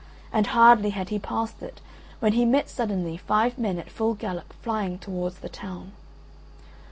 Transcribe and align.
And 0.33 0.47
hardly 0.47 0.89
had 0.89 1.09
he 1.09 1.19
passed 1.19 1.61
it, 1.61 1.79
when 2.21 2.33
he 2.33 2.43
met 2.43 2.69
suddenly 2.71 3.17
five 3.17 3.59
men 3.59 3.77
at 3.77 3.91
full 3.91 4.15
gallop 4.15 4.51
flying 4.53 4.97
towards 4.97 5.37
the 5.37 5.47
town. 5.47 5.91